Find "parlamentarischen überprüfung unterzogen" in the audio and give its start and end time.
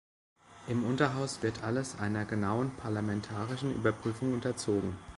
2.75-4.97